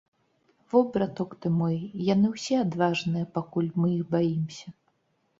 [0.73, 1.75] Во, браток ты мой,
[2.13, 4.73] яны ўсе адважныя, пакуль мы іх баімся.